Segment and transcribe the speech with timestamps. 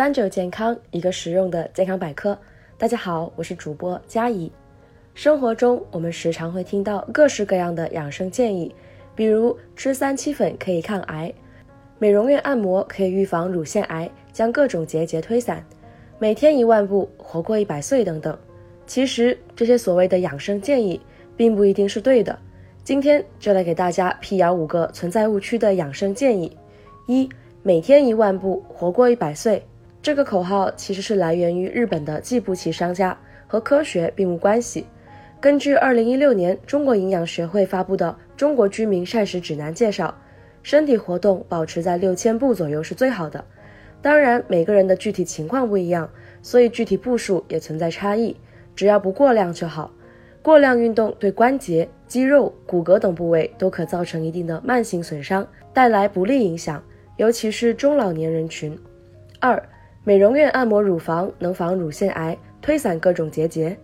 [0.00, 2.34] 三九健康，一个实用的健康百科。
[2.78, 4.50] 大家好，我是主播佳怡。
[5.12, 8.74] 生活中，我们时常会听到各式各样的养生建议，
[9.14, 11.30] 比如吃三七粉可以抗癌，
[11.98, 15.62] 美容院按摩可以预防乳腺癌，将各种结节推散，
[16.18, 18.34] 每天一万步活过一百岁等等。
[18.86, 20.98] 其实，这些所谓的养生建议，
[21.36, 22.38] 并不一定是对的。
[22.82, 26.56] 今天就来给大家辟谣五个存在误区的养生建议。
[27.06, 27.28] 一
[27.62, 29.62] 每天一万步，活过一百岁。
[30.02, 33.16] 这个口号其实是来源于日本的计步器商家，
[33.46, 34.86] 和科学并无关系。
[35.40, 40.14] 根据二零一六年中国营养学会发布的《中国居民膳食指南》介绍，
[40.62, 43.44] 身体活动保持在六千步左右是最好的。
[44.00, 46.08] 当然，每个人的具体情况不一样，
[46.40, 48.34] 所以具体步数也存在差异。
[48.74, 49.90] 只要不过量就好。
[50.40, 56.82] 过量运动对关节、肌肉、骨骼等部位都可造成一定的慢性损伤，带来不利影响。
[57.18, 58.78] 尤其是中老年人群。
[59.38, 59.62] 二、
[60.02, 63.76] 美容院按摩乳房能防乳腺癌，推散各种结节。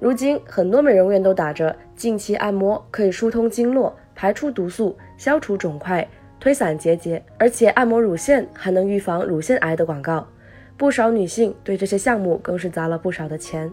[0.00, 6.06] 如今很多美容院都打着近期按摩可以疏通经络、排出毒素、消除肿块、
[6.40, 10.26] 推散结节，而且按摩乳腺还能预防乳腺癌的广告。
[10.76, 13.70] 不少女性对这些项目更是砸了不少的钱。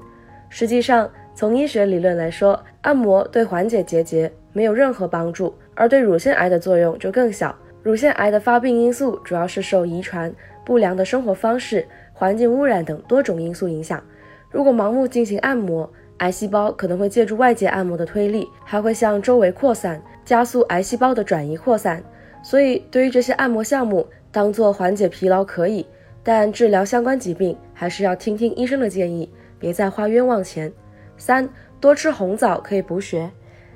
[0.47, 7.55] 实际上，从医学理论来说，按摩对缓解结节没有任何帮助，而对乳腺癌的作用就更小。
[7.81, 10.33] 乳腺癌的发病因素主要是受遗传、
[10.65, 14.03] 不良的生活方式、环境污染等多种因素影响。
[14.51, 22.03] 如果盲目进行按摩，癌细胞可能会借助外界按摩的推力，还会向周围扩散，加速癌细胞的转移扩散。
[22.43, 25.85] 所以，对于这些按摩项目，当做缓解疲劳可以，
[26.21, 30.71] 但治疗相关疾病还是要听听医生的建议，别再花冤枉钱。
[31.15, 31.47] 三、
[31.79, 33.29] 多吃红枣可以补血。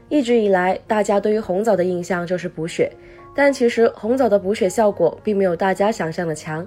[0.09, 2.91] 一直以来，大家对于红枣的印象就是补血。
[3.35, 6.65] 但其实红枣的补血效果并没有大家想象的强，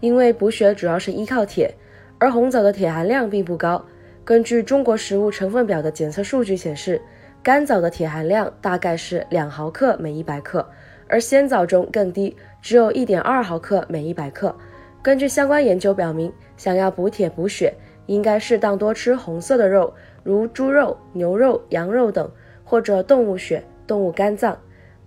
[0.00, 1.72] 因为补血主要是依靠铁，
[2.18, 3.84] 而红枣的铁含量并不高。
[4.24, 7.00] 根据中国食物成分表的检测数据显示，
[7.42, 10.66] 干枣的铁含量大概是两毫克每一百克，
[11.06, 14.54] 而鲜枣中更低，只有一点二毫克每一百克。
[15.00, 17.72] 根据相关研究表明，想要补铁补血，
[18.06, 22.28] 应该适当多吃红色的肉，如猪肉、牛肉、羊肉等，
[22.64, 24.58] 或者动物血、动物肝脏。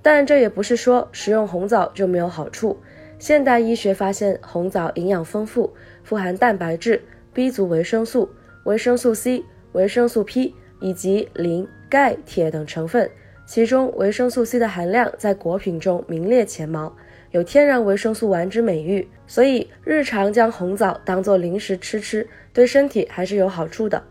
[0.02, 2.78] 但这也不是说食用红枣就没有好处。
[3.20, 5.72] 现代医学发现，红枣营养丰富，
[6.04, 7.00] 富含蛋白质、
[7.34, 8.28] B 族维生素、
[8.64, 13.08] 维生素 C、维生素 P 以及磷、钙、铁等成分。
[13.46, 16.96] 其中维生素 C 的含量在果品中名列前茅，
[17.30, 19.08] 有“天然维生素丸”之美誉。
[19.28, 24.02] 所以日常将红枣当做零食吃吃，对身体还是有好处的。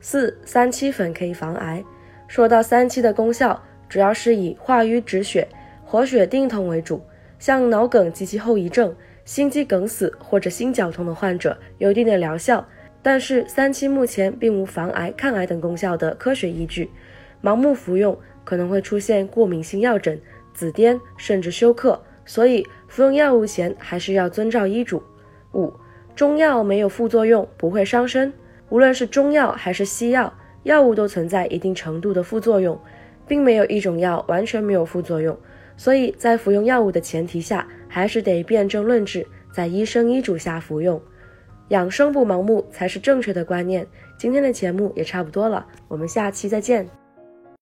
[0.00, 1.84] 四三七粉可以防癌。
[2.28, 3.62] 说到三七的功效。
[3.88, 5.48] 主要是以化瘀止血、
[5.84, 7.02] 活血定痛为主，
[7.38, 8.94] 像脑梗及其后遗症、
[9.24, 12.66] 心肌梗死或者心绞痛的患者有一定的疗效。
[13.00, 16.90] 但是三七目前并无防癌、抗癌等功效的科学依据，
[17.42, 20.20] 盲目服用可能会出现过敏性药疹、
[20.52, 25.02] 紫癜甚至休克，所以服用药物前还是要遵照医嘱。
[25.54, 25.72] 五、
[26.14, 28.32] 中药没有副作用，不会伤身。
[28.68, 30.34] 无论是中药还是西药，
[30.64, 32.78] 药物都存在一定程度的副作用。
[33.28, 35.38] 并没有一种药完全没有副作用，
[35.76, 41.00] 所以在服用药物的前提下，还是得辨证论治，在医生医嘱下服用。
[41.68, 43.86] 养生不盲目才是正确的观念。
[44.16, 47.07] 今天的节目也差不多了，我们下期再见。